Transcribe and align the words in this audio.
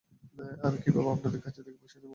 আমি 0.63 0.77
কীভাবে 0.83 1.09
আপনাদের 1.11 1.41
কাছে 1.41 1.59
থেকে 1.65 1.77
পয়সা 1.81 1.97
নিবো? 1.97 2.09